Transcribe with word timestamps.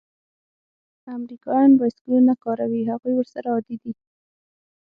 امریکایان 1.17 1.71
بایسکلونه 1.79 2.33
کاروي؟ 2.43 2.81
هغوی 2.91 3.13
ورسره 3.15 3.47
عادي 3.53 3.75
دي. 3.81 3.91